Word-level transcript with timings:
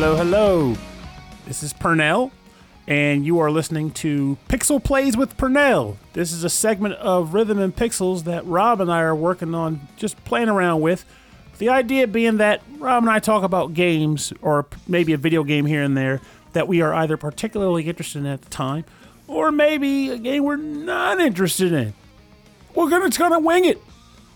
Hello, 0.00 0.16
hello. 0.16 0.74
This 1.46 1.62
is 1.62 1.74
Pernell, 1.74 2.30
and 2.88 3.26
you 3.26 3.38
are 3.38 3.50
listening 3.50 3.90
to 3.90 4.38
Pixel 4.48 4.82
Plays 4.82 5.14
with 5.14 5.36
Pernell. 5.36 5.98
This 6.14 6.32
is 6.32 6.42
a 6.42 6.48
segment 6.48 6.94
of 6.94 7.34
Rhythm 7.34 7.58
and 7.58 7.76
Pixels 7.76 8.24
that 8.24 8.46
Rob 8.46 8.80
and 8.80 8.90
I 8.90 9.02
are 9.02 9.14
working 9.14 9.54
on 9.54 9.88
just 9.98 10.16
playing 10.24 10.48
around 10.48 10.80
with. 10.80 11.04
The 11.58 11.68
idea 11.68 12.06
being 12.06 12.38
that 12.38 12.62
Rob 12.78 13.02
and 13.02 13.10
I 13.10 13.18
talk 13.18 13.42
about 13.42 13.74
games, 13.74 14.32
or 14.40 14.64
maybe 14.88 15.12
a 15.12 15.18
video 15.18 15.44
game 15.44 15.66
here 15.66 15.82
and 15.82 15.94
there, 15.94 16.22
that 16.54 16.66
we 16.66 16.80
are 16.80 16.94
either 16.94 17.18
particularly 17.18 17.86
interested 17.86 18.20
in 18.20 18.26
at 18.26 18.40
the 18.40 18.48
time, 18.48 18.86
or 19.28 19.52
maybe 19.52 20.08
a 20.08 20.16
game 20.16 20.44
we're 20.44 20.56
not 20.56 21.20
interested 21.20 21.74
in. 21.74 21.92
We're 22.74 22.88
gonna 22.88 23.08
just 23.08 23.18
gonna 23.18 23.38
wing 23.38 23.66
it. 23.66 23.78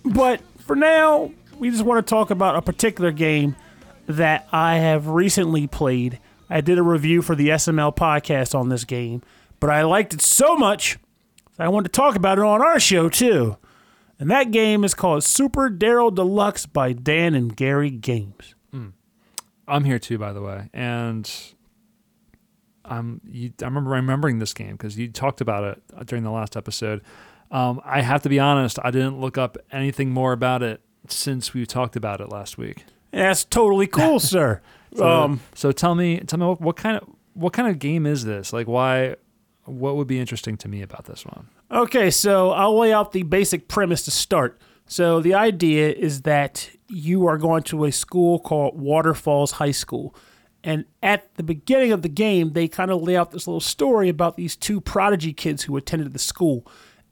But 0.05 0.43
for 0.59 0.77
now, 0.77 1.33
we 1.59 1.71
just 1.71 1.85
want 1.85 2.07
to 2.07 2.11
talk 2.11 2.31
about 2.31 2.55
a 2.55 2.61
particular 2.61 3.13
game 3.13 3.57
that 4.07 4.49
I 4.53 4.77
have 4.77 5.09
recently 5.09 5.67
played. 5.67 6.19
I 6.51 6.61
did 6.61 6.79
a 6.79 6.83
review 6.83 7.23
for 7.23 7.35
the 7.35 7.49
SML 7.49 7.97
podcast 7.97 8.55
on 8.55 8.69
this 8.69 8.85
game, 8.85 9.23
but 9.61 9.71
I 9.71 9.83
liked 9.83 10.15
it 10.15 10.21
so 10.21 10.57
much 10.57 10.99
that 11.57 11.65
I 11.65 11.69
wanted 11.69 11.93
to 11.93 11.97
talk 11.97 12.17
about 12.17 12.39
it 12.39 12.45
on 12.45 12.63
our 12.63 12.79
show 12.79 13.09
too. 13.09 13.57
And 14.19 14.31
that 14.31 14.51
game 14.51 14.85
is 14.85 14.95
called 14.95 15.25
Super 15.25 15.69
Daryl 15.69 16.15
Deluxe 16.15 16.67
by 16.67 16.93
Dan 16.93 17.35
and 17.35 17.57
Gary 17.57 17.91
Games. 17.91 18.55
I'm 19.67 19.85
here 19.85 19.99
too, 19.99 20.19
by 20.19 20.33
the 20.33 20.43
way, 20.43 20.69
and 20.73 21.31
I'm. 22.85 23.21
You, 23.27 23.53
I 23.63 23.65
remember 23.65 23.91
remembering 23.91 24.39
this 24.39 24.53
game 24.53 24.73
because 24.73 24.99
you 24.99 25.09
talked 25.09 25.41
about 25.41 25.65
it 25.65 26.07
during 26.07 26.23
the 26.23 26.31
last 26.31 26.57
episode. 26.57 27.03
Um, 27.51 27.81
I 27.85 28.03
have 28.03 28.23
to 28.23 28.29
be 28.29 28.39
honest, 28.39 28.79
I 28.83 28.91
didn't 28.91 29.21
look 29.21 29.39
up 29.39 29.57
anything 29.73 30.11
more 30.11 30.33
about 30.33 30.63
it 30.63 30.81
since 31.09 31.55
we 31.55 31.65
talked 31.67 31.97
about 31.97 32.21
it 32.21 32.29
last 32.29 32.59
week. 32.59 32.85
That's 33.15 33.45
totally 33.45 33.87
cool, 33.87 34.21
sir. 34.35 34.61
So, 34.97 35.07
Um, 35.09 35.41
so 35.55 35.73
tell 35.73 35.95
me, 35.95 36.21
tell 36.21 36.39
me 36.39 36.47
what, 36.47 36.61
what 36.61 36.77
kind 36.77 36.97
of 36.97 37.09
what 37.35 37.53
kind 37.53 37.69
of 37.69 37.79
game 37.79 38.07
is 38.07 38.25
this? 38.25 38.53
Like, 38.53 38.69
why? 38.69 39.17
What 39.65 39.97
would 39.97 40.07
be 40.07 40.21
interesting 40.21 40.57
to 40.59 40.69
me 40.69 40.83
about 40.83 41.07
this 41.07 41.25
one? 41.25 41.49
Okay, 41.71 42.11
so 42.11 42.51
I'll 42.51 42.79
lay 42.79 42.93
out 42.93 43.13
the 43.13 43.23
basic 43.23 43.67
premise 43.67 44.05
to 44.05 44.11
start. 44.11 44.61
So 44.87 45.21
the 45.21 45.33
idea 45.35 45.91
is 45.91 46.23
that 46.23 46.69
you 46.89 47.27
are 47.27 47.39
going 47.39 47.63
to 47.65 47.87
a 47.87 47.91
school 47.93 48.39
called 48.39 48.79
Waterfalls 48.79 49.53
High 49.53 49.71
School. 49.71 50.15
And 50.63 50.85
at 51.03 51.35
the 51.37 51.43
beginning 51.43 51.93
of 51.93 52.03
the 52.03 52.09
game, 52.11 52.53
they 52.53 52.69
kind 52.69 52.91
of 52.91 53.03
lay 53.03 53.17
out 53.17 53.31
this 53.31 53.47
little 53.47 53.61
story 53.61 54.11
about 54.11 54.37
these 54.37 54.55
two 54.55 54.81
prodigy 54.83 55.33
kids 55.33 55.63
who 55.63 55.77
attended 55.77 56.13
the 56.13 56.19
school. 56.19 56.67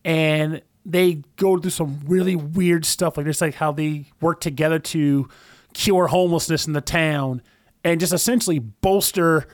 And 0.05 0.61
they 0.85 1.23
go 1.37 1.57
through 1.59 1.71
some 1.71 2.01
really 2.07 2.37
weird 2.37 2.85
stuff, 2.85 3.17
like 3.17 3.25
just 3.27 3.41
like 3.41 3.55
how 3.55 3.73
they 3.73 4.07
work 4.21 4.41
together 4.43 4.79
to 4.79 5.29
cure 5.75 6.07
homelessness 6.09 6.67
in 6.67 6.73
the 6.73 6.81
town 6.81 7.43
and 7.85 8.01
just 8.01 8.13
essentially 8.13 8.59
bolster 8.59 9.47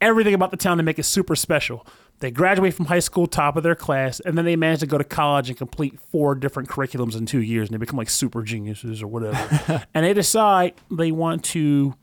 everything 0.00 0.34
about 0.34 0.50
the 0.50 0.56
town 0.56 0.76
to 0.76 0.82
make 0.82 0.98
it 0.98 1.04
super 1.04 1.36
special. 1.36 1.86
They 2.20 2.32
graduate 2.32 2.74
from 2.74 2.86
high 2.86 2.98
school, 2.98 3.28
top 3.28 3.56
of 3.56 3.62
their 3.62 3.76
class, 3.76 4.18
and 4.20 4.36
then 4.36 4.44
they 4.44 4.56
manage 4.56 4.80
to 4.80 4.86
go 4.86 4.98
to 4.98 5.04
college 5.04 5.48
and 5.50 5.56
complete 5.56 6.00
four 6.10 6.34
different 6.34 6.68
curriculums 6.68 7.16
in 7.16 7.26
two 7.26 7.40
years, 7.40 7.68
and 7.68 7.74
they 7.74 7.78
become 7.78 7.96
like 7.96 8.10
super 8.10 8.42
geniuses 8.42 9.00
or 9.02 9.06
whatever. 9.06 9.84
and 9.94 10.04
they 10.04 10.12
decide 10.14 10.74
they 10.90 11.12
want 11.12 11.44
to 11.44 11.94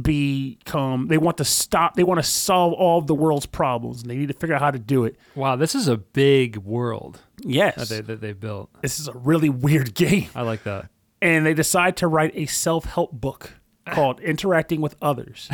become, 0.00 1.08
they 1.08 1.18
want 1.18 1.38
to 1.38 1.44
stop, 1.44 1.94
they 1.94 2.04
want 2.04 2.18
to 2.18 2.22
solve 2.26 2.72
all 2.72 2.98
of 2.98 3.06
the 3.06 3.14
world's 3.14 3.46
problems, 3.46 4.02
and 4.02 4.10
they 4.10 4.16
need 4.16 4.28
to 4.28 4.34
figure 4.34 4.54
out 4.54 4.62
how 4.62 4.70
to 4.70 4.78
do 4.78 5.04
it. 5.04 5.16
Wow, 5.34 5.56
this 5.56 5.74
is 5.74 5.88
a 5.88 5.96
big 5.96 6.56
world 6.58 7.20
Yes, 7.44 7.74
that 7.76 7.88
they 7.88 8.00
that 8.00 8.20
they 8.20 8.32
built. 8.32 8.70
this 8.80 9.00
is 9.00 9.08
a 9.08 9.12
really 9.12 9.48
weird 9.48 9.94
game. 9.96 10.28
I 10.34 10.42
like 10.42 10.62
that. 10.64 10.88
And 11.22 11.46
they 11.46 11.54
decide 11.54 11.96
to 11.98 12.06
write 12.06 12.32
a 12.34 12.44
self-help 12.46 13.12
book 13.12 13.54
called 13.90 14.20
Interacting 14.32 14.80
with 14.82 14.94
Others. 15.00 15.48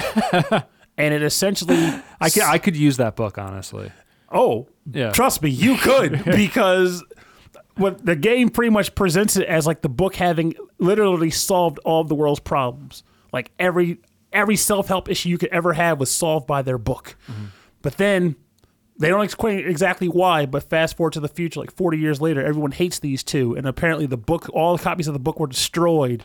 and 0.96 1.14
it 1.14 1.22
essentially 1.22 1.76
I 2.20 2.30
could 2.30 2.42
I 2.42 2.58
could 2.58 2.76
use 2.76 2.96
that 2.96 3.14
book 3.14 3.38
honestly. 3.38 3.92
oh, 4.32 4.66
Yeah. 4.90 5.10
trust 5.10 5.42
me, 5.42 5.50
you 5.50 5.76
could 5.76 6.24
because 6.24 7.04
what 7.76 8.04
the 8.04 8.16
game 8.16 8.48
pretty 8.48 8.70
much 8.70 8.94
presents 8.96 9.36
it 9.36 9.46
as 9.46 9.66
like 9.66 9.82
the 9.82 9.88
book 9.88 10.16
having 10.16 10.54
literally 10.78 11.30
solved 11.30 11.78
all 11.84 12.00
of 12.00 12.08
the 12.08 12.14
world's 12.16 12.40
problems. 12.40 13.04
Like 13.32 13.52
every 13.58 13.98
every 14.32 14.56
self-help 14.56 15.08
issue 15.08 15.28
you 15.28 15.38
could 15.38 15.50
ever 15.50 15.72
have 15.74 16.00
was 16.00 16.10
solved 16.10 16.46
by 16.46 16.62
their 16.62 16.78
book. 16.78 17.16
Mm-hmm. 17.30 17.44
But 17.82 17.96
then 17.96 18.34
they 18.98 19.08
don't 19.08 19.22
explain 19.24 19.60
exactly 19.60 20.08
why, 20.08 20.46
but 20.46 20.62
fast 20.68 20.96
forward 20.96 21.12
to 21.14 21.20
the 21.20 21.28
future, 21.28 21.60
like 21.60 21.72
40 21.72 21.98
years 21.98 22.20
later, 22.20 22.44
everyone 22.44 22.72
hates 22.72 22.98
these 22.98 23.22
two. 23.22 23.54
And 23.56 23.66
apparently, 23.66 24.06
the 24.06 24.16
book, 24.16 24.48
all 24.52 24.76
the 24.76 24.82
copies 24.82 25.06
of 25.06 25.12
the 25.14 25.20
book 25.20 25.38
were 25.38 25.46
destroyed. 25.46 26.24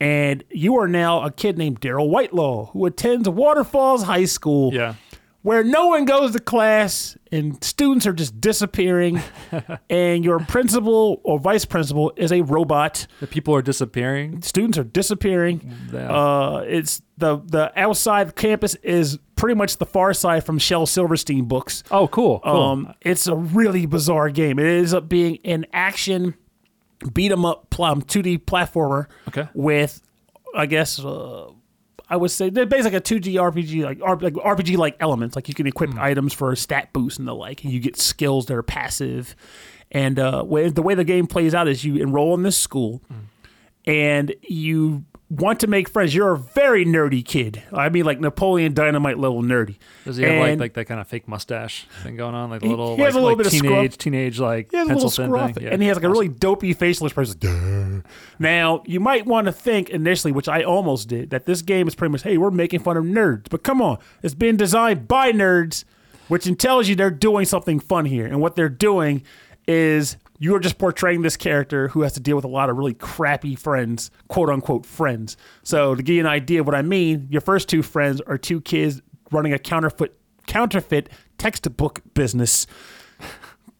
And 0.00 0.42
you 0.50 0.76
are 0.78 0.88
now 0.88 1.22
a 1.22 1.30
kid 1.30 1.58
named 1.58 1.80
Daryl 1.80 2.08
Whitelaw 2.08 2.66
who 2.72 2.86
attends 2.86 3.28
Waterfalls 3.28 4.02
High 4.04 4.24
School, 4.24 4.74
Yeah. 4.74 4.94
where 5.42 5.62
no 5.62 5.88
one 5.88 6.04
goes 6.06 6.32
to 6.32 6.40
class 6.40 7.16
and 7.30 7.62
students 7.62 8.04
are 8.06 8.12
just 8.12 8.40
disappearing. 8.40 9.20
and 9.90 10.24
your 10.24 10.40
principal 10.40 11.20
or 11.22 11.38
vice 11.38 11.64
principal 11.64 12.12
is 12.16 12.32
a 12.32 12.40
robot. 12.42 13.06
The 13.20 13.28
people 13.28 13.54
are 13.54 13.62
disappearing. 13.62 14.42
Students 14.42 14.76
are 14.78 14.84
disappearing. 14.84 15.72
Yeah. 15.92 16.10
Uh, 16.12 16.64
it's 16.66 17.00
the 17.18 17.38
the 17.46 17.72
outside 17.76 18.34
campus 18.34 18.74
is 18.82 19.18
pretty 19.42 19.56
much 19.56 19.78
the 19.78 19.86
far 19.86 20.14
side 20.14 20.44
from 20.46 20.56
Shel 20.56 20.86
Silverstein 20.86 21.46
books. 21.46 21.82
oh, 21.90 22.06
cool. 22.06 22.38
cool. 22.44 22.52
Um, 22.62 22.94
it's 23.00 23.26
a 23.26 23.34
really 23.34 23.86
bizarre 23.86 24.30
game. 24.30 24.60
It 24.60 24.66
ends 24.66 24.94
up 24.94 25.08
being 25.08 25.38
an 25.44 25.66
action 25.72 26.34
beat 27.12 27.32
'em 27.32 27.44
up 27.44 27.68
plum 27.68 28.02
2D 28.02 28.38
platformer 28.38 29.06
Okay. 29.26 29.48
with, 29.54 30.00
I 30.54 30.66
guess, 30.66 31.00
uh, 31.04 31.48
I 32.08 32.16
would 32.16 32.30
say 32.30 32.50
they're 32.50 32.66
basically 32.66 32.98
a 32.98 33.00
2D 33.00 33.34
RPG 33.36 33.82
like, 33.84 33.98
R- 34.00 34.16
like 34.20 34.34
RPG 34.34 34.76
like 34.76 34.96
elements. 35.00 35.34
Like 35.34 35.48
you 35.48 35.54
can 35.54 35.66
equip 35.66 35.92
items 35.98 36.32
for 36.32 36.54
stat 36.54 36.92
boost 36.92 37.18
and 37.18 37.26
the 37.26 37.34
like, 37.34 37.64
and 37.64 37.72
you 37.72 37.80
get 37.80 37.96
skills 37.96 38.46
that 38.46 38.54
are 38.56 38.62
passive. 38.62 39.34
And 39.90 40.18
uh, 40.20 40.44
the 40.44 40.82
way 40.82 40.94
the 40.94 41.04
game 41.04 41.26
plays 41.26 41.52
out 41.52 41.66
is 41.66 41.84
you 41.84 41.96
enroll 41.96 42.34
in 42.34 42.42
this 42.44 42.56
school, 42.56 43.02
and 43.86 44.34
you 44.42 45.04
want 45.36 45.60
to 45.60 45.66
make 45.66 45.88
friends. 45.88 46.14
You're 46.14 46.32
a 46.32 46.38
very 46.38 46.84
nerdy 46.84 47.24
kid. 47.24 47.62
I 47.72 47.88
mean, 47.88 48.04
like 48.04 48.20
Napoleon 48.20 48.74
Dynamite 48.74 49.18
level 49.18 49.42
nerdy. 49.42 49.76
Does 50.04 50.16
he 50.18 50.24
have 50.24 50.38
like 50.40 50.50
And- 50.52 50.60
like 50.60 50.74
that 50.74 50.84
kind 50.84 51.00
of 51.00 51.08
fake 51.08 51.26
mustache 51.26 51.86
thing 52.02 52.16
going 52.16 52.34
on, 52.34 52.50
like 52.50 52.62
a 52.62 52.66
little, 52.66 52.96
he 52.96 53.02
has 53.02 53.14
like, 53.14 53.20
a 53.20 53.24
little 53.24 53.28
like 53.30 53.36
bit 53.38 53.46
of 53.46 53.52
scruff. 53.52 53.72
teenage, 53.72 53.98
teenage 53.98 54.38
like 54.40 54.70
He 54.70 54.76
has 54.76 54.86
a 54.86 54.90
pencil 54.90 55.08
little 55.08 55.24
scruff, 55.26 55.54
thing? 55.54 55.64
Yeah. 55.64 55.70
and 55.70 55.80
he 55.82 55.88
has 55.88 55.96
like 55.96 56.04
a 56.04 56.10
really 56.10 56.28
dopey 56.28 56.72
facial 56.74 57.06
expression. 57.06 57.36
Duh. 57.38 58.08
Now, 58.38 58.82
you 58.86 59.00
might 59.00 59.26
want 59.26 59.46
to 59.46 59.52
think 59.52 59.88
initially, 59.90 60.32
which 60.32 60.48
I 60.48 60.62
almost 60.62 61.08
did, 61.08 61.30
that 61.30 61.46
this 61.46 61.62
game 61.62 61.88
is 61.88 61.94
pretty 61.94 62.12
much, 62.12 62.22
hey, 62.22 62.36
we're 62.36 62.50
making 62.50 62.80
fun 62.80 62.96
of 62.96 63.04
nerds. 63.04 63.46
But 63.48 63.62
come 63.62 63.80
on, 63.80 63.98
it's 64.22 64.34
being 64.34 64.56
designed 64.56 65.08
by 65.08 65.32
nerds, 65.32 65.84
which 66.28 66.48
tells 66.58 66.88
you 66.88 66.94
they're 66.96 67.10
doing 67.10 67.44
something 67.46 67.80
fun 67.80 68.04
here. 68.04 68.26
And 68.26 68.40
what 68.40 68.56
they're 68.56 68.68
doing 68.68 69.22
is 69.68 70.16
you 70.42 70.52
are 70.56 70.58
just 70.58 70.76
portraying 70.76 71.22
this 71.22 71.36
character 71.36 71.86
who 71.86 72.02
has 72.02 72.14
to 72.14 72.20
deal 72.20 72.34
with 72.34 72.44
a 72.44 72.48
lot 72.48 72.68
of 72.68 72.76
really 72.76 72.94
crappy 72.94 73.54
friends, 73.54 74.10
quote 74.26 74.50
unquote 74.50 74.84
friends. 74.84 75.36
So 75.62 75.94
to 75.94 76.02
give 76.02 76.16
you 76.16 76.20
an 76.20 76.26
idea 76.26 76.58
of 76.58 76.66
what 76.66 76.74
I 76.74 76.82
mean, 76.82 77.28
your 77.30 77.40
first 77.40 77.68
two 77.68 77.80
friends 77.80 78.20
are 78.22 78.36
two 78.36 78.60
kids 78.60 79.00
running 79.30 79.52
a 79.52 79.58
counterfeit 79.60 80.18
counterfeit 80.48 81.10
textbook 81.38 82.02
business. 82.14 82.66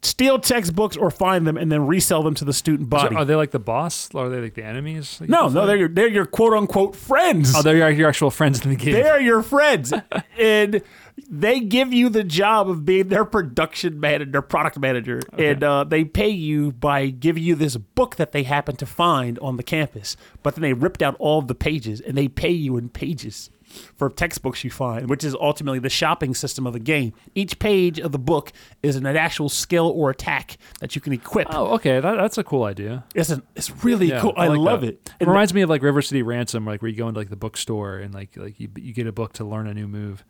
Steal 0.04 0.40
textbooks 0.40 0.96
or 0.96 1.10
find 1.12 1.46
them 1.46 1.56
and 1.56 1.70
then 1.70 1.86
resell 1.86 2.24
them 2.24 2.34
to 2.34 2.44
the 2.44 2.52
student 2.52 2.88
So 2.88 2.96
body. 2.96 3.14
are 3.14 3.24
they 3.24 3.36
like 3.36 3.52
the 3.52 3.60
boss? 3.60 4.08
Or 4.12 4.26
are 4.26 4.28
they 4.28 4.40
like 4.40 4.54
the 4.54 4.64
enemies? 4.64 5.18
you 5.20 5.28
no, 5.28 5.46
no, 5.48 5.64
they're 5.64 5.76
your, 5.76 5.88
they're 5.88 6.08
your 6.08 6.26
quote 6.26 6.54
unquote 6.54 6.96
friends. 6.96 7.52
Oh, 7.54 7.62
they're 7.62 7.76
your, 7.76 7.90
your 7.90 8.08
actual 8.08 8.30
friends 8.32 8.64
in 8.64 8.70
the 8.70 8.76
game. 8.76 8.94
They 8.94 9.08
are 9.08 9.20
your 9.20 9.44
friends, 9.44 9.92
and 10.38 10.82
they 11.30 11.60
give 11.60 11.92
you 11.92 12.08
the 12.08 12.24
job 12.24 12.68
of 12.68 12.84
being 12.84 13.08
their 13.08 13.24
production 13.24 14.00
manager, 14.00 14.30
their 14.32 14.42
product 14.42 14.76
manager, 14.78 15.20
and 15.38 15.62
uh, 15.62 15.84
they 15.84 16.04
pay 16.04 16.30
you 16.30 16.72
by 16.72 17.08
giving 17.10 17.44
you 17.44 17.54
this 17.54 17.76
book 17.76 18.16
that 18.16 18.32
they 18.32 18.42
happen 18.42 18.74
to 18.76 18.86
find 18.86 19.38
on 19.38 19.56
the 19.56 19.62
campus. 19.62 20.16
But 20.42 20.56
then 20.56 20.62
they 20.62 20.72
ripped 20.72 21.02
out 21.02 21.14
all 21.20 21.38
of 21.38 21.46
the 21.46 21.54
pages, 21.54 22.00
and 22.00 22.16
they 22.18 22.26
pay 22.26 22.50
you 22.50 22.76
in 22.76 22.88
pages 22.88 23.50
for 23.96 24.08
textbooks 24.10 24.64
you 24.64 24.70
find, 24.70 25.08
which 25.08 25.24
is 25.24 25.34
ultimately 25.34 25.78
the 25.78 25.88
shopping 25.90 26.34
system 26.34 26.66
of 26.66 26.72
the 26.72 26.80
game. 26.80 27.12
Each 27.34 27.58
page 27.58 27.98
of 27.98 28.12
the 28.12 28.18
book 28.18 28.52
is 28.82 28.96
an 28.96 29.06
actual 29.06 29.48
skill 29.48 29.92
or 29.94 30.10
attack 30.10 30.58
that 30.80 30.94
you 30.94 31.00
can 31.00 31.12
equip. 31.12 31.48
Oh, 31.50 31.74
okay. 31.74 32.00
That, 32.00 32.16
that's 32.16 32.38
a 32.38 32.44
cool 32.44 32.64
idea. 32.64 33.04
It's, 33.14 33.30
an, 33.30 33.42
it's 33.56 33.84
really 33.84 34.06
Yeah, 34.08 34.20
cool. 34.20 34.34
I, 34.36 34.48
like 34.48 34.58
love 34.58 34.80
that. 34.82 34.88
it. 34.88 35.10
It 35.20 35.26
reminds 35.28 35.54
me 35.54 35.62
of 35.62 35.70
like 35.70 35.82
River 35.82 36.02
City 36.02 36.22
Ransom, 36.22 36.64
like 36.64 36.82
where 36.82 36.90
you 36.90 36.96
go 36.96 37.08
into 37.08 37.18
like 37.20 37.30
the 37.30 37.36
bookstore 37.36 37.98
and 37.98 38.12
like 38.14 38.36
like 38.36 38.58
you, 38.60 38.68
you 38.76 38.92
get 38.92 39.06
a 39.06 39.12
book 39.12 39.32
to 39.34 39.44
learn 39.44 39.66
a 39.66 39.74
new 39.74 39.88
move. 39.88 40.24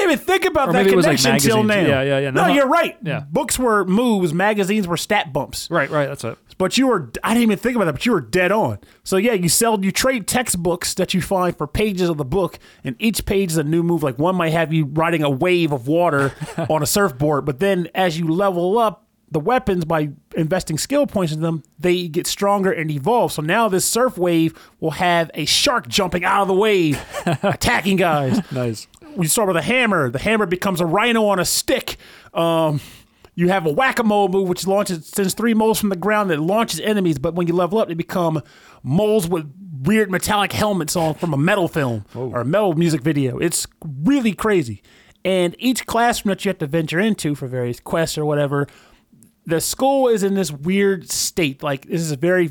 I 0.00 0.06
didn't 0.06 0.12
even 0.12 0.24
think 0.26 0.44
about 0.44 0.68
Or 0.68 0.72
that 0.72 0.78
maybe 0.78 0.92
it 0.92 0.96
was, 0.96 1.06
like, 1.06 1.18
connection 1.20 1.48
till 1.50 1.62
now. 1.62 1.68
magazines. 1.74 1.88
Yeah, 1.88 2.02
yeah, 2.02 2.18
yeah. 2.18 2.30
No, 2.30 2.42
No, 2.42 2.48
no. 2.48 2.54
you're 2.54 2.68
right. 2.68 2.96
Yeah. 3.02 3.24
Books 3.30 3.58
were 3.58 3.84
moves, 3.84 4.32
magazines 4.34 4.86
were 4.88 4.96
stat 4.96 5.32
bumps. 5.32 5.70
Right, 5.70 5.90
right. 5.90 6.06
That's 6.06 6.24
it. 6.24 6.38
But 6.58 6.76
you 6.76 6.88
were, 6.88 7.10
I 7.24 7.30
didn't 7.32 7.44
even 7.44 7.58
think 7.58 7.74
about 7.76 7.86
that, 7.86 7.92
but 7.92 8.04
you 8.04 8.12
were 8.12 8.20
dead 8.20 8.52
on. 8.52 8.78
So 9.02 9.16
yeah, 9.16 9.32
you 9.32 9.48
sell, 9.48 9.82
you 9.82 9.90
trade 9.90 10.26
textbooks 10.28 10.92
that 10.94 11.14
you 11.14 11.22
find 11.22 11.56
for 11.56 11.66
pages 11.66 12.08
of 12.10 12.18
the 12.18 12.24
book, 12.24 12.58
and 12.84 12.96
each 12.98 13.24
page 13.24 13.50
is 13.52 13.56
a 13.56 13.64
new 13.64 13.82
move. 13.82 14.02
Like 14.02 14.18
one 14.18 14.36
might 14.36 14.52
have 14.52 14.72
you 14.72 14.84
riding 14.84 15.22
a 15.22 15.30
wave 15.30 15.72
of 15.72 15.88
water 15.88 16.32
on 16.68 16.82
a 16.82 16.86
surfboard, 16.86 17.46
but 17.46 17.60
then 17.60 17.88
as 17.94 18.18
you 18.18 18.28
level 18.28 18.76
up, 18.78 19.06
the 19.32 19.40
weapons 19.40 19.84
by 19.84 20.10
investing 20.36 20.76
skill 20.76 21.06
points 21.06 21.32
in 21.32 21.40
them, 21.40 21.62
they 21.78 22.08
get 22.08 22.26
stronger 22.26 22.72
and 22.72 22.90
evolve. 22.90 23.30
So 23.32 23.42
now 23.42 23.68
this 23.68 23.84
surf 23.84 24.18
wave 24.18 24.58
will 24.80 24.90
have 24.90 25.30
a 25.34 25.44
shark 25.44 25.86
jumping 25.86 26.24
out 26.24 26.42
of 26.42 26.48
the 26.48 26.54
wave, 26.54 27.00
attacking 27.42 27.96
guys. 27.96 28.40
Nice. 28.52 28.88
We 29.16 29.26
start 29.26 29.48
with 29.48 29.56
a 29.56 29.62
hammer. 29.62 30.10
The 30.10 30.18
hammer 30.18 30.46
becomes 30.46 30.80
a 30.80 30.86
rhino 30.86 31.26
on 31.26 31.38
a 31.38 31.44
stick. 31.44 31.96
Um, 32.32 32.80
you 33.34 33.48
have 33.48 33.66
a 33.66 33.72
whack-a-mole 33.72 34.28
move, 34.28 34.48
which 34.48 34.66
launches 34.66 35.06
sends 35.06 35.34
three 35.34 35.54
moles 35.54 35.80
from 35.80 35.88
the 35.88 35.96
ground 35.96 36.30
that 36.30 36.40
launches 36.40 36.80
enemies. 36.80 37.18
But 37.18 37.34
when 37.34 37.46
you 37.46 37.54
level 37.54 37.78
up, 37.78 37.88
they 37.88 37.94
become 37.94 38.42
moles 38.82 39.28
with 39.28 39.50
weird 39.82 40.10
metallic 40.10 40.52
helmets 40.52 40.94
on 40.96 41.14
from 41.14 41.32
a 41.32 41.38
metal 41.38 41.68
film 41.68 42.04
or 42.14 42.40
a 42.40 42.44
metal 42.44 42.74
music 42.74 43.00
video. 43.00 43.38
It's 43.38 43.66
really 43.82 44.32
crazy. 44.32 44.82
And 45.24 45.54
each 45.58 45.86
classroom 45.86 46.30
that 46.30 46.44
you 46.44 46.50
have 46.50 46.58
to 46.58 46.66
venture 46.66 47.00
into 47.00 47.34
for 47.34 47.46
various 47.46 47.80
quests 47.80 48.18
or 48.18 48.24
whatever, 48.24 48.66
the 49.46 49.60
school 49.60 50.08
is 50.08 50.22
in 50.22 50.34
this 50.34 50.50
weird 50.50 51.10
state. 51.10 51.62
Like 51.62 51.86
this 51.86 52.00
is 52.00 52.10
a 52.10 52.16
very 52.16 52.50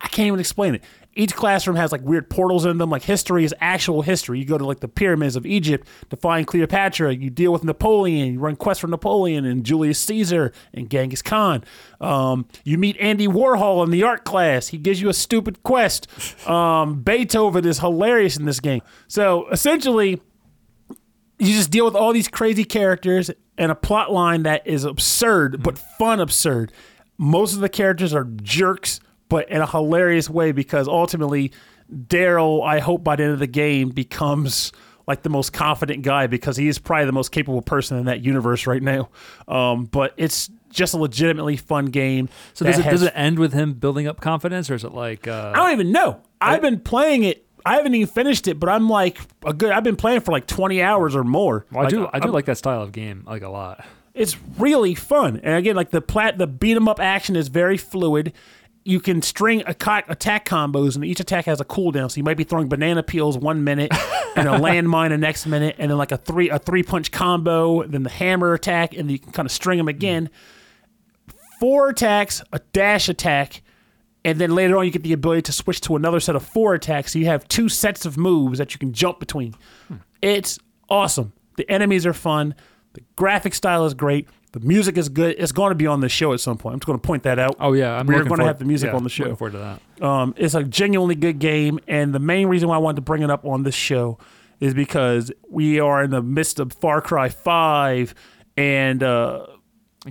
I 0.00 0.08
can't 0.08 0.26
even 0.28 0.40
explain 0.40 0.74
it. 0.74 0.84
Each 1.14 1.34
classroom 1.34 1.76
has 1.76 1.90
like 1.90 2.02
weird 2.02 2.30
portals 2.30 2.64
in 2.64 2.78
them. 2.78 2.90
Like 2.90 3.02
history 3.02 3.44
is 3.44 3.54
actual 3.60 4.02
history. 4.02 4.38
You 4.38 4.44
go 4.44 4.58
to 4.58 4.64
like 4.64 4.80
the 4.80 4.88
pyramids 4.88 5.34
of 5.34 5.44
Egypt 5.44 5.88
to 6.10 6.16
find 6.16 6.46
Cleopatra. 6.46 7.14
You 7.14 7.30
deal 7.30 7.52
with 7.52 7.64
Napoleon. 7.64 8.34
You 8.34 8.38
run 8.38 8.56
quests 8.56 8.80
for 8.80 8.86
Napoleon 8.86 9.44
and 9.44 9.64
Julius 9.64 9.98
Caesar 10.00 10.52
and 10.72 10.88
Genghis 10.88 11.20
Khan. 11.22 11.64
Um, 12.00 12.46
you 12.62 12.78
meet 12.78 12.96
Andy 12.98 13.26
Warhol 13.26 13.84
in 13.84 13.90
the 13.90 14.04
art 14.04 14.24
class. 14.24 14.68
He 14.68 14.78
gives 14.78 15.00
you 15.00 15.08
a 15.08 15.14
stupid 15.14 15.62
quest. 15.64 16.06
Um, 16.48 17.02
Beethoven 17.02 17.66
is 17.66 17.80
hilarious 17.80 18.36
in 18.36 18.44
this 18.44 18.60
game. 18.60 18.82
So 19.08 19.48
essentially, 19.50 20.20
you 21.40 21.54
just 21.54 21.70
deal 21.70 21.86
with 21.86 21.96
all 21.96 22.12
these 22.12 22.28
crazy 22.28 22.64
characters 22.64 23.30
and 23.58 23.72
a 23.72 23.74
plot 23.74 24.12
line 24.12 24.44
that 24.44 24.66
is 24.66 24.84
absurd 24.84 25.62
but 25.62 25.78
fun 25.78 26.20
absurd. 26.20 26.72
Most 27.18 27.54
of 27.54 27.60
the 27.60 27.68
characters 27.68 28.14
are 28.14 28.24
jerks, 28.24 29.00
but 29.30 29.48
in 29.50 29.62
a 29.62 29.66
hilarious 29.66 30.28
way 30.28 30.52
because 30.52 30.86
ultimately 30.88 31.52
Daryl, 31.90 32.62
I 32.64 32.78
hope 32.80 33.02
by 33.02 33.16
the 33.16 33.24
end 33.24 33.32
of 33.32 33.38
the 33.38 33.46
game 33.46 33.88
becomes 33.88 34.72
like 35.06 35.22
the 35.22 35.28
most 35.30 35.52
confident 35.52 36.02
guy 36.02 36.26
because 36.28 36.56
he 36.56 36.68
is 36.68 36.78
probably 36.78 37.06
the 37.06 37.12
most 37.12 37.32
capable 37.32 37.62
person 37.62 37.98
in 37.98 38.04
that 38.04 38.20
universe 38.20 38.66
right 38.66 38.82
now. 38.82 39.08
Um, 39.48 39.86
but 39.86 40.14
it's 40.16 40.50
just 40.70 40.94
a 40.94 40.98
legitimately 40.98 41.56
fun 41.56 41.86
game. 41.86 42.28
So 42.54 42.64
does 42.64 42.78
it 42.78 42.84
does 42.84 43.02
it 43.02 43.12
end 43.16 43.38
with 43.38 43.52
him 43.52 43.72
building 43.72 44.06
up 44.06 44.20
confidence, 44.20 44.70
or 44.70 44.74
is 44.74 44.84
it 44.84 44.92
like? 44.92 45.26
Uh, 45.26 45.52
I 45.54 45.56
don't 45.56 45.72
even 45.72 45.90
know. 45.90 46.20
I've 46.40 46.60
been 46.62 46.78
playing 46.80 47.24
it. 47.24 47.44
I 47.66 47.74
haven't 47.76 47.94
even 47.94 48.06
finished 48.06 48.46
it, 48.48 48.58
but 48.60 48.68
I'm 48.68 48.88
like 48.88 49.18
a 49.44 49.52
good. 49.52 49.72
I've 49.72 49.84
been 49.84 49.96
playing 49.96 50.20
for 50.20 50.30
like 50.32 50.46
20 50.46 50.80
hours 50.80 51.16
or 51.16 51.24
more. 51.24 51.66
well, 51.72 51.86
I 51.86 51.88
do. 51.88 52.08
I 52.12 52.20
do 52.20 52.26
I'm- 52.26 52.32
like 52.32 52.44
that 52.44 52.56
style 52.58 52.82
of 52.82 52.92
game 52.92 53.24
like 53.26 53.42
a 53.42 53.48
lot. 53.48 53.84
It's 54.14 54.36
really 54.58 54.94
fun, 54.94 55.40
and 55.42 55.54
again, 55.56 55.76
like 55.76 55.90
the 55.90 56.00
plat, 56.00 56.36
the 56.36 56.46
beat 56.46 56.76
'em 56.76 56.88
up 56.88 56.98
action 57.00 57.36
is 57.36 57.48
very 57.48 57.76
fluid. 57.76 58.32
You 58.82 58.98
can 58.98 59.20
string 59.20 59.62
attack, 59.66 60.08
attack 60.08 60.46
combos, 60.46 60.96
and 60.96 61.04
each 61.04 61.20
attack 61.20 61.44
has 61.44 61.60
a 61.60 61.64
cooldown. 61.64 62.10
So 62.10 62.16
you 62.16 62.24
might 62.24 62.36
be 62.36 62.44
throwing 62.44 62.68
banana 62.68 63.02
peels 63.02 63.36
one 63.36 63.62
minute, 63.62 63.92
and 64.36 64.48
a 64.48 64.52
landmine 64.52 65.10
the 65.10 65.18
next 65.18 65.46
minute, 65.46 65.76
and 65.78 65.90
then 65.90 65.98
like 65.98 66.12
a 66.12 66.16
three 66.16 66.48
a 66.48 66.58
three 66.58 66.82
punch 66.82 67.10
combo, 67.10 67.82
then 67.84 68.02
the 68.02 68.10
hammer 68.10 68.54
attack, 68.54 68.96
and 68.96 69.10
you 69.10 69.18
can 69.18 69.32
kind 69.32 69.46
of 69.46 69.52
string 69.52 69.78
them 69.78 69.88
again. 69.88 70.30
Four 71.58 71.90
attacks, 71.90 72.42
a 72.52 72.60
dash 72.72 73.10
attack, 73.10 73.62
and 74.24 74.38
then 74.38 74.54
later 74.54 74.76
on 74.78 74.86
you 74.86 74.90
get 74.90 75.02
the 75.02 75.12
ability 75.12 75.42
to 75.42 75.52
switch 75.52 75.80
to 75.82 75.96
another 75.96 76.20
set 76.20 76.36
of 76.36 76.42
four 76.42 76.74
attacks. 76.74 77.12
So 77.12 77.18
you 77.18 77.26
have 77.26 77.46
two 77.48 77.68
sets 77.68 78.06
of 78.06 78.16
moves 78.16 78.58
that 78.58 78.72
you 78.72 78.78
can 78.78 78.92
jump 78.92 79.20
between. 79.20 79.54
Hmm. 79.88 79.96
It's 80.22 80.58
awesome. 80.88 81.32
The 81.56 81.70
enemies 81.70 82.06
are 82.06 82.12
fun. 82.14 82.54
The 82.94 83.02
graphic 83.16 83.54
style 83.54 83.86
is 83.86 83.94
great. 83.94 84.28
The 84.52 84.60
music 84.60 84.98
is 84.98 85.08
good. 85.08 85.36
It's 85.38 85.52
going 85.52 85.70
to 85.70 85.76
be 85.76 85.86
on 85.86 86.00
the 86.00 86.08
show 86.08 86.32
at 86.32 86.40
some 86.40 86.58
point. 86.58 86.74
I'm 86.74 86.80
just 86.80 86.86
going 86.86 86.98
to 86.98 87.06
point 87.06 87.22
that 87.22 87.38
out. 87.38 87.56
Oh 87.60 87.72
yeah, 87.72 87.96
I'm 87.96 88.06
We're 88.06 88.24
gonna 88.24 88.44
have 88.44 88.58
the 88.58 88.64
music 88.64 88.88
yeah, 88.90 88.96
on 88.96 89.04
the 89.04 89.10
show. 89.10 89.24
Looking 89.24 89.36
forward 89.36 89.52
to 89.52 89.78
that. 89.98 90.04
Um, 90.04 90.34
it's 90.36 90.54
a 90.54 90.64
genuinely 90.64 91.14
good 91.14 91.38
game, 91.38 91.78
and 91.86 92.12
the 92.12 92.18
main 92.18 92.48
reason 92.48 92.68
why 92.68 92.74
I 92.74 92.78
wanted 92.78 92.96
to 92.96 93.02
bring 93.02 93.22
it 93.22 93.30
up 93.30 93.44
on 93.44 93.62
this 93.62 93.76
show 93.76 94.18
is 94.58 94.74
because 94.74 95.30
we 95.48 95.78
are 95.78 96.02
in 96.02 96.10
the 96.10 96.22
midst 96.22 96.58
of 96.58 96.72
Far 96.72 97.00
Cry 97.00 97.28
Five, 97.28 98.14
and 98.56 99.02
uh, 99.02 99.46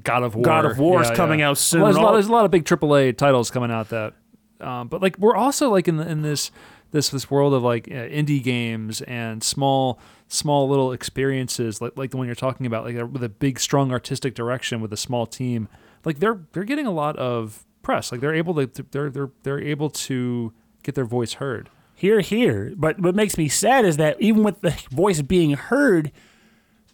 God 0.03 0.23
of 0.23 0.35
War. 0.35 0.43
God 0.43 0.65
of 0.65 0.79
War 0.79 1.01
is 1.01 1.11
coming 1.11 1.39
yeah. 1.39 1.49
out 1.49 1.57
soon. 1.57 1.81
Well, 1.81 1.91
there's, 1.91 1.97
a 1.97 2.05
lot, 2.05 2.13
there's 2.13 2.27
a 2.27 2.31
lot 2.31 2.45
of 2.45 2.51
big 2.51 2.63
AAA 2.63 3.17
titles 3.17 3.51
coming 3.51 3.71
out 3.71 3.89
that, 3.89 4.13
um, 4.61 4.87
but 4.87 5.01
like 5.01 5.17
we're 5.17 5.35
also 5.35 5.69
like 5.69 5.87
in 5.87 5.97
the, 5.97 6.07
in 6.07 6.21
this 6.21 6.51
this 6.91 7.09
this 7.09 7.29
world 7.29 7.53
of 7.53 7.63
like 7.63 7.87
uh, 7.87 7.93
indie 7.93 8.41
games 8.41 9.01
and 9.01 9.43
small 9.43 9.99
small 10.27 10.69
little 10.69 10.91
experiences 10.91 11.81
like 11.81 11.97
like 11.97 12.11
the 12.11 12.17
one 12.17 12.25
you're 12.27 12.35
talking 12.35 12.65
about 12.65 12.85
like 12.85 12.97
uh, 12.97 13.05
with 13.05 13.23
a 13.23 13.29
big 13.29 13.59
strong 13.59 13.91
artistic 13.91 14.35
direction 14.35 14.81
with 14.81 14.93
a 14.93 14.97
small 14.97 15.25
team. 15.25 15.67
Like 16.05 16.19
they're 16.19 16.39
they're 16.53 16.63
getting 16.63 16.87
a 16.87 16.91
lot 16.91 17.15
of 17.17 17.65
press. 17.81 18.11
Like 18.11 18.21
they're 18.21 18.35
able 18.35 18.53
to 18.55 18.85
they're 18.91 19.09
they're 19.09 19.31
they're 19.43 19.61
able 19.61 19.89
to 19.89 20.53
get 20.83 20.95
their 20.95 21.05
voice 21.05 21.33
heard. 21.33 21.69
here, 21.93 22.21
here. 22.21 22.73
But 22.75 22.99
what 22.99 23.15
makes 23.15 23.37
me 23.37 23.49
sad 23.49 23.85
is 23.85 23.97
that 23.97 24.19
even 24.21 24.43
with 24.43 24.61
the 24.61 24.71
voice 24.91 25.21
being 25.21 25.51
heard, 25.51 26.11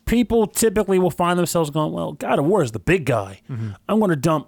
people 0.05 0.47
typically 0.47 0.97
will 0.99 1.11
find 1.11 1.37
themselves 1.37 1.69
going, 1.69 1.93
"Well, 1.93 2.13
God 2.13 2.39
of 2.39 2.45
War 2.45 2.63
is 2.63 2.71
the 2.71 2.79
big 2.79 3.05
guy. 3.05 3.41
Mm-hmm. 3.49 3.71
I'm 3.87 3.99
going 3.99 4.09
to 4.09 4.15
dump." 4.15 4.47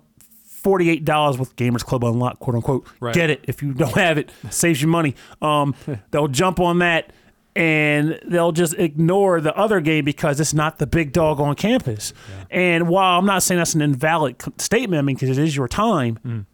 Forty-eight 0.64 1.06
dollars 1.06 1.38
with 1.38 1.56
Gamers 1.56 1.84
Club 1.84 2.04
Unlocked, 2.04 2.40
quote 2.40 2.56
unquote. 2.56 2.88
Right. 3.00 3.14
Get 3.14 3.30
it 3.30 3.46
if 3.48 3.62
you 3.62 3.74
don't 3.74 3.94
have 3.96 4.18
it, 4.18 4.32
saves 4.50 4.82
you 4.82 4.88
money. 4.88 5.16
Um, 5.42 5.76
they'll 6.12 6.28
jump 6.28 6.60
on 6.60 6.80
that 6.80 7.14
and 7.56 8.20
they'll 8.28 8.52
just 8.52 8.76
ignore 8.76 9.42
the 9.42 9.56
other 9.56 9.82
game 9.82 10.06
because 10.06 10.40
it's 10.40 10.54
not 10.54 10.78
the 10.78 10.86
big 10.86 11.12
dog 11.12 11.40
on 11.40 11.56
campus. 11.56 12.14
And 12.52 12.88
while 12.88 13.18
I'm 13.18 13.26
not 13.26 13.42
saying 13.44 13.58
that's 13.58 13.74
an 13.76 13.82
invalid 13.82 14.36
statement, 14.60 15.00
I 15.00 15.02
mean 15.02 15.16
because 15.16 15.38
it 15.38 15.44
is 15.44 15.56
your 15.56 15.68
time, 15.68 16.46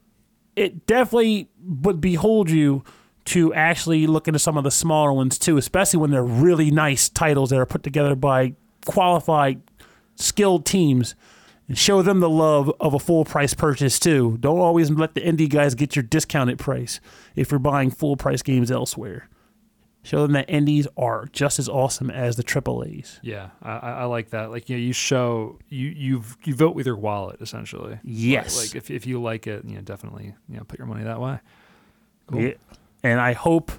it 0.56 0.86
definitely 0.86 1.50
would 1.62 2.00
behold 2.00 2.50
you 2.50 2.84
to 3.26 3.54
actually 3.54 4.06
look 4.08 4.28
into 4.28 4.40
some 4.40 4.58
of 4.58 4.64
the 4.64 4.72
smaller 4.72 5.12
ones 5.14 5.38
too, 5.40 5.58
especially 5.58 6.00
when 6.00 6.12
they're 6.12 6.24
really 6.24 6.72
nice 6.72 7.10
titles 7.10 7.50
that 7.50 7.60
are 7.60 7.66
put 7.66 7.84
together 7.84 8.16
by 8.16 8.54
qualified, 8.86 9.62
skilled 10.16 10.66
teams. 10.66 11.16
And 11.68 11.78
show 11.78 12.02
them 12.02 12.20
the 12.20 12.30
love 12.30 12.72
of 12.80 12.94
a 12.94 13.00
full 13.00 13.24
price 13.24 13.54
purchase 13.54 14.00
too. 14.00 14.38
Don't 14.40 14.60
always 14.60 14.90
let 14.92 15.16
the 15.16 15.22
indie 15.22 15.50
guys 15.50 15.76
get 15.76 15.96
your 15.96 16.04
discounted 16.04 16.60
price 16.60 17.00
if 17.36 17.52
you're 17.52 17.60
buying 17.60 17.90
full 17.90 18.18
price 18.18 18.42
games 18.42 18.70
elsewhere. 18.70 19.30
Show 20.06 20.22
them 20.24 20.34
that 20.34 20.50
indies 20.50 20.86
are 20.98 21.30
just 21.32 21.60
as 21.60 21.70
awesome 21.70 22.10
as 22.10 22.36
the 22.36 22.44
AAA's. 22.44 23.22
Yeah, 23.24 23.52
I, 23.62 23.78
I 23.78 24.04
like 24.04 24.32
that. 24.32 24.52
Like 24.52 24.68
you 24.70 24.76
know, 24.76 24.82
you 24.82 24.92
show 24.92 25.60
you 25.70 25.88
you 25.88 26.24
you 26.44 26.54
vote 26.54 26.76
with 26.76 26.86
your 26.86 26.98
wallet 26.98 27.38
essentially. 27.40 27.98
Yes. 28.04 28.62
Like 28.62 28.76
if 28.76 28.92
if 28.92 29.08
you 29.08 29.22
like 29.22 29.48
it, 29.48 29.64
you 29.64 29.76
know, 29.76 29.82
definitely 29.82 30.36
you 30.50 30.58
know 30.58 30.66
put 30.66 30.78
your 30.78 30.88
money 30.88 31.06
that 31.06 31.22
way. 31.22 31.40
Cool. 32.28 32.42
Yeah. 32.42 32.54
And 33.04 33.22
I 33.22 33.32
hope 33.32 33.72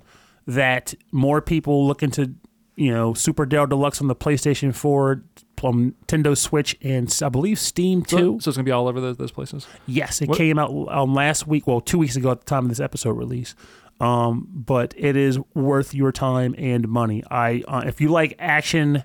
that 0.46 0.94
more 1.12 1.40
people 1.40 1.86
look 1.86 2.02
into, 2.02 2.34
you 2.76 2.92
know, 2.92 3.14
Super 3.14 3.46
Daryl 3.46 3.68
Deluxe 3.68 4.00
on 4.00 4.08
the 4.08 4.16
PlayStation 4.16 4.74
4, 4.74 5.22
um, 5.64 5.94
Nintendo 6.06 6.36
Switch, 6.36 6.76
and 6.82 7.12
I 7.22 7.28
believe 7.28 7.58
Steam 7.58 8.04
So, 8.06 8.16
too. 8.18 8.38
so 8.40 8.48
it's 8.50 8.56
gonna 8.56 8.64
be 8.64 8.70
all 8.70 8.86
over 8.88 9.00
those, 9.00 9.16
those 9.16 9.32
places. 9.32 9.66
Yes, 9.86 10.20
it 10.22 10.28
What- 10.28 10.38
came 10.38 10.58
out 10.58 10.70
um, 10.90 11.14
last 11.14 11.46
week. 11.46 11.66
Well, 11.66 11.80
two 11.80 11.98
weeks 11.98 12.16
ago 12.16 12.30
at 12.30 12.40
the 12.40 12.46
time 12.46 12.64
of 12.64 12.68
this 12.68 12.80
episode 12.80 13.12
release. 13.12 13.54
Um, 14.00 14.48
but 14.52 14.92
it 14.96 15.16
is 15.16 15.38
worth 15.54 15.94
your 15.94 16.10
time 16.12 16.54
and 16.58 16.88
money. 16.88 17.22
I 17.30 17.62
uh, 17.68 17.82
if 17.86 18.00
you 18.00 18.08
like 18.08 18.34
action, 18.40 19.04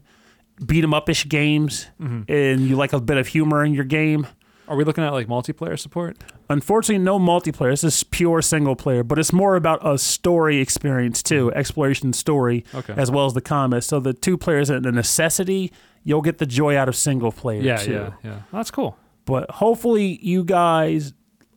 beat 0.66 0.84
'em 0.84 0.94
up 0.96 1.08
ish 1.10 1.28
games, 1.30 1.88
Mm-hmm. 2.02 2.32
and 2.32 2.62
you 2.62 2.76
like 2.76 2.92
a 2.94 3.00
bit 3.00 3.18
of 3.18 3.28
humor 3.28 3.64
in 3.64 3.74
your 3.76 3.84
game. 3.86 4.26
Are 4.70 4.76
we 4.76 4.84
looking 4.84 5.04
at 5.04 5.12
like 5.14 5.28
multiplayer 5.28 5.78
support? 5.80 6.16
Unfortunately, 6.50 7.04
no 7.04 7.18
multiplayer. 7.20 7.72
This 7.72 7.84
is 7.84 8.04
pure 8.04 8.42
single 8.42 8.76
player, 8.76 9.04
but 9.04 9.18
it's 9.18 9.34
more 9.34 9.56
about 9.56 9.86
a 9.86 9.98
story 9.98 10.60
experience 10.60 11.24
too, 11.24 11.52
exploration 11.54 12.14
story, 12.14 12.64
Okay. 12.76 12.94
as 12.96 13.10
well 13.10 13.26
as 13.26 13.34
the 13.34 13.42
combat. 13.42 13.84
So 13.84 14.00
the 14.00 14.14
two 14.14 14.38
players 14.38 14.70
are 14.70 14.76
a 14.76 14.80
necessity. 14.82 15.74
You'll 16.04 16.22
get 16.22 16.38
the 16.38 16.46
joy 16.46 16.78
out 16.78 16.88
of 16.88 16.96
single 16.96 17.32
player 17.32 17.62
Yeah, 17.62 17.78
too. 17.78 17.92
yeah, 17.92 18.10
yeah. 18.24 18.40
That's 18.54 18.70
cool. 18.72 18.96
But 19.26 19.50
hopefully, 19.50 20.20
you 20.22 20.44
guys 20.44 21.14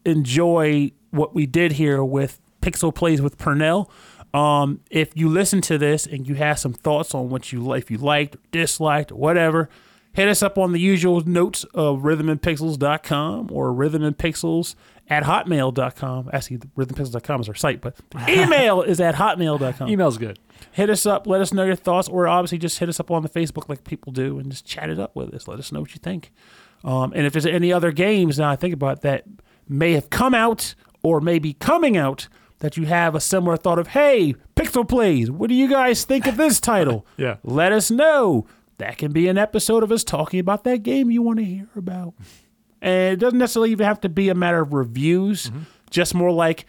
enjoy 0.07 0.93
what 1.11 1.35
we 1.35 1.47
did 1.47 1.73
here 1.73 2.03
with 2.03 2.41
Pixel 2.61 2.95
Plays 2.95 3.21
with 3.23 3.39
Pernell. 3.39 3.89
Um, 4.35 4.81
if 4.91 5.11
you 5.15 5.29
listen 5.29 5.61
to 5.63 5.77
this 5.79 6.07
and 6.07 6.27
you 6.27 6.35
have 6.37 6.59
some 6.59 6.73
thoughts 6.73 7.15
on 7.15 7.29
what 7.29 7.53
you 7.53 7.61
like, 7.61 7.83
if 7.85 7.91
you 7.91 7.99
liked, 7.99 8.37
or 8.37 8.39
disliked, 8.51 9.13
or 9.13 9.17
whatever, 9.17 9.69
hit 10.13 10.29
us 10.29 10.43
up 10.43 10.59
on 10.59 10.73
the 10.73 10.81
usual 10.81 11.21
notes 11.27 11.65
of 11.75 12.01
rhythmandpixels.com 12.01 13.51
or 13.53 13.73
rhythmandpixels 13.73 14.75
at 15.09 15.25
hotmail.com. 15.25 16.31
Actually, 16.33 16.59
rhythmandpixels.com 16.77 17.41
is 17.41 17.49
our 17.49 17.55
site, 17.55 17.81
but 17.81 17.97
email 18.29 18.83
is 18.83 19.01
at 19.01 19.17
hotmail.com 19.17 19.89
Email's 19.89 20.19
good. 20.19 20.39
hit 20.73 20.89
us 20.91 21.07
up. 21.07 21.27
Let 21.27 21.41
us 21.41 21.53
know 21.53 21.65
your 21.65 21.77
thoughts, 21.77 22.09
or 22.09 22.29
obviously 22.29 22.59
just 22.59 22.79
hit 22.79 22.89
us 22.89 23.01
up 23.01 23.11
on 23.11 23.23
the 23.23 23.29
Facebook 23.29 23.69
like 23.69 23.85
people 23.85 24.13
do, 24.13 24.39
and 24.39 24.51
just 24.51 24.65
chat 24.65 24.91
it 24.91 24.99
up 24.99 25.15
with 25.17 25.35
us. 25.35 25.49
Let 25.49 25.59
us 25.59 25.73
know 25.73 25.81
what 25.81 25.93
you 25.95 25.99
think. 26.03 26.33
Um, 26.85 27.13
and 27.15 27.27
if 27.27 27.33
there's 27.33 27.47
any 27.47 27.73
other 27.73 27.93
games 27.93 28.39
now 28.39 28.51
I 28.51 28.57
think 28.57 28.75
about 28.75 28.99
it, 28.99 29.03
that 29.03 29.25
may 29.69 29.93
have 29.93 30.11
come 30.11 30.35
out 30.35 30.75
or 31.03 31.21
may 31.21 31.39
be 31.39 31.53
coming 31.55 31.97
out 31.97 32.29
that 32.59 32.77
you 32.77 32.87
have 32.87 33.15
a 33.17 33.21
similar 33.21 33.57
thought 33.57 33.79
of, 33.79 33.89
hey, 33.89 34.35
Pixel 34.57 34.89
Plays, 34.89 35.31
what 35.31 35.49
do 35.49 35.55
you 35.55 35.69
guys 35.69 36.05
think 36.05 36.27
of 36.27 36.37
this 36.37 36.61
title? 36.61 37.05
Yeah. 37.17 37.37
Let 37.43 37.73
us 37.73 37.91
know. 37.91 38.47
That 38.83 38.99
can 38.99 39.13
be 39.13 39.29
an 39.29 39.39
episode 39.39 39.85
of 39.85 39.93
us 39.93 40.03
talking 40.03 40.41
about 40.41 40.65
that 40.65 40.83
game 40.83 41.09
you 41.09 41.23
want 41.23 41.39
to 41.39 41.45
hear 41.45 41.69
about. 41.77 42.15
And 42.81 43.13
it 43.13 43.17
doesn't 43.21 43.39
necessarily 43.39 43.71
even 43.71 43.87
have 43.87 44.01
to 44.01 44.09
be 44.09 44.29
a 44.29 44.35
matter 44.35 44.61
of 44.61 44.73
reviews, 44.73 45.51
mm-hmm. 45.51 45.61
just 45.89 46.17
more 46.17 46.33
like 46.33 46.67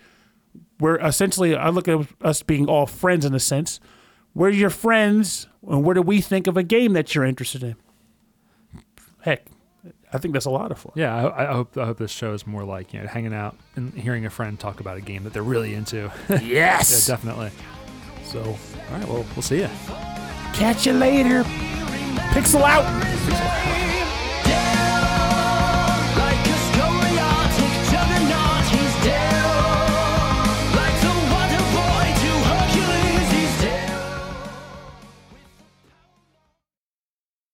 we're 0.80 0.98
essentially, 1.00 1.56
I 1.56 1.70
look 1.70 1.88
at 1.88 2.08
us 2.22 2.44
being 2.44 2.68
all 2.68 2.86
friends 2.86 3.26
in 3.26 3.34
a 3.34 3.40
sense. 3.40 3.80
We're 4.36 4.50
your 4.50 4.70
friends, 4.70 5.48
and 5.68 5.84
what 5.84 5.96
do 5.96 6.04
we 6.04 6.22
think 6.22 6.46
of 6.46 6.56
a 6.56 6.62
game 6.62 6.94
that 6.94 7.16
you're 7.16 7.24
interested 7.26 7.64
in? 7.64 7.76
Heck, 9.22 9.48
I 10.14 10.20
think 10.20 10.34
that's 10.36 10.46
a 10.46 10.52
lot 10.52 10.72
of 10.72 10.78
fun. 10.78 10.92
Yeah, 10.96 11.16
I, 11.16 11.50
I 11.50 11.54
hope 11.54 11.76
I 11.80 11.86
hope 11.86 11.98
this 11.98 12.12
show 12.12 12.34
is 12.34 12.46
more 12.46 12.64
like 12.64 12.94
you 12.94 13.02
know 13.02 13.08
hanging 13.08 13.34
out 13.34 13.58
and 13.76 13.92
hearing 13.94 14.28
a 14.28 14.30
friend 14.30 14.60
talk 14.60 14.80
about 14.82 14.98
a 14.98 15.02
game 15.02 15.24
that 15.24 15.34
they're 15.34 15.42
really 15.42 15.74
into. 15.74 16.12
yeah, 16.30 16.40
Yes. 16.42 17.08
definitely. 17.08 17.50
So, 18.26 18.40
All 18.42 18.98
right, 18.98 19.08
well, 19.08 19.26
we'll 19.36 19.42
see 19.42 19.62
you. 19.62 19.70
catch 20.54 20.86
you 20.86 20.94
later. 20.94 21.44
Pixel 22.32 22.64
out. 22.64 22.86
Pixel. 23.04 23.93